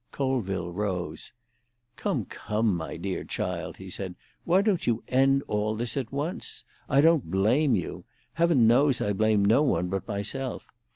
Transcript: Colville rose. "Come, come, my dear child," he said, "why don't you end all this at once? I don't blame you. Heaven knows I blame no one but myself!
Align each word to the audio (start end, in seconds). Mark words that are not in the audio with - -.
Colville 0.11 0.71
rose. 0.73 1.31
"Come, 1.95 2.25
come, 2.25 2.75
my 2.75 2.97
dear 2.97 3.23
child," 3.23 3.77
he 3.77 3.87
said, 3.87 4.15
"why 4.45 4.63
don't 4.63 4.87
you 4.87 5.03
end 5.07 5.43
all 5.47 5.75
this 5.75 5.95
at 5.95 6.11
once? 6.11 6.63
I 6.89 7.01
don't 7.01 7.29
blame 7.29 7.75
you. 7.75 8.05
Heaven 8.33 8.65
knows 8.65 8.99
I 8.99 9.13
blame 9.13 9.45
no 9.45 9.61
one 9.61 9.89
but 9.89 10.07
myself! 10.07 10.65